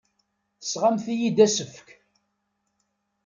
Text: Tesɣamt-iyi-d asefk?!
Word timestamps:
Tesɣamt-iyi-d 0.59 1.39
asefk?! 1.45 1.87